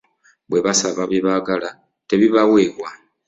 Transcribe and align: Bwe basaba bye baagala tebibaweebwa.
Bwe 0.49 0.59
basaba 0.65 1.01
bye 1.09 1.19
baagala 1.25 1.69
tebibaweebwa. 2.07 2.89